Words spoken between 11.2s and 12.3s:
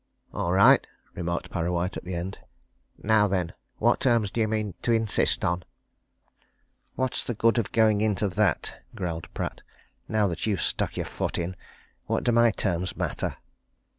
in it, what